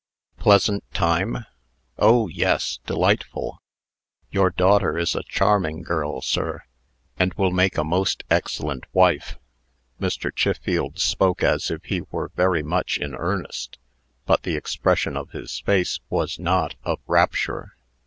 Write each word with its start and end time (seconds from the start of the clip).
"Pleasant 0.39 0.83
time? 0.95 1.45
Oh! 1.99 2.27
yes 2.27 2.79
delightful! 2.87 3.61
Your 4.31 4.49
daughter 4.49 4.97
is 4.97 5.13
a 5.13 5.21
charming 5.21 5.83
girl, 5.83 6.21
sir, 6.23 6.63
and 7.19 7.35
will 7.35 7.51
make 7.51 7.77
a 7.77 7.83
most 7.83 8.23
excellent 8.27 8.85
wife." 8.93 9.37
Mr. 9.99 10.35
Chiffield 10.35 10.97
spoke 10.97 11.43
as 11.43 11.69
if 11.69 11.83
he 11.83 12.01
were 12.09 12.31
very 12.35 12.63
much 12.63 12.97
in 12.97 13.13
earnest, 13.13 13.77
but 14.25 14.41
the 14.41 14.55
expression 14.55 15.15
of 15.15 15.29
his 15.33 15.59
face 15.59 15.99
was 16.09 16.39
not 16.39 16.73
of 16.83 16.99
rapture. 17.05 17.75